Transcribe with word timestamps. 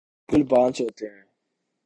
بالکل 0.29 0.47
پانچ 0.49 0.81
ہوتے 0.81 1.05
ہیں 1.07 1.23